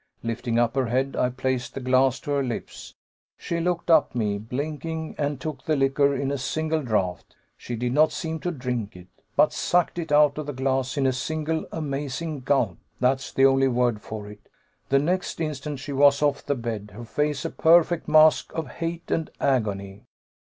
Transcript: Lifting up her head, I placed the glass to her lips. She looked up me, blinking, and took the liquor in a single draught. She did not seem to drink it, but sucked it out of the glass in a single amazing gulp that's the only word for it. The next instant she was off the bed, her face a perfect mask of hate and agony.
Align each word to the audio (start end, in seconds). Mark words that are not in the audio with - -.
Lifting 0.23 0.57
up 0.57 0.73
her 0.73 0.87
head, 0.87 1.15
I 1.15 1.29
placed 1.29 1.75
the 1.75 1.79
glass 1.79 2.19
to 2.21 2.31
her 2.31 2.41
lips. 2.43 2.95
She 3.37 3.59
looked 3.59 3.91
up 3.91 4.15
me, 4.15 4.39
blinking, 4.39 5.13
and 5.19 5.39
took 5.39 5.63
the 5.63 5.75
liquor 5.75 6.15
in 6.15 6.31
a 6.31 6.39
single 6.39 6.81
draught. 6.81 7.35
She 7.55 7.75
did 7.75 7.93
not 7.93 8.11
seem 8.11 8.39
to 8.39 8.49
drink 8.49 8.95
it, 8.95 9.09
but 9.35 9.53
sucked 9.53 9.99
it 9.99 10.11
out 10.11 10.39
of 10.39 10.47
the 10.47 10.53
glass 10.53 10.97
in 10.97 11.05
a 11.05 11.13
single 11.13 11.67
amazing 11.71 12.39
gulp 12.39 12.79
that's 12.99 13.31
the 13.31 13.45
only 13.45 13.67
word 13.67 14.01
for 14.01 14.27
it. 14.27 14.49
The 14.89 14.97
next 14.97 15.39
instant 15.39 15.77
she 15.77 15.93
was 15.93 16.23
off 16.23 16.43
the 16.43 16.55
bed, 16.55 16.93
her 16.95 17.05
face 17.05 17.45
a 17.45 17.51
perfect 17.51 18.07
mask 18.07 18.51
of 18.55 18.69
hate 18.79 19.11
and 19.11 19.29
agony. 19.39 20.07